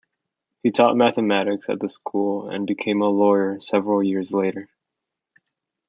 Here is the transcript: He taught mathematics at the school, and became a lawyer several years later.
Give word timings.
He 0.63 0.71
taught 0.71 0.95
mathematics 0.97 1.69
at 1.69 1.79
the 1.79 1.87
school, 1.87 2.49
and 2.49 2.65
became 2.65 3.03
a 3.03 3.07
lawyer 3.07 3.59
several 3.59 4.01
years 4.01 4.33
later. 4.33 4.67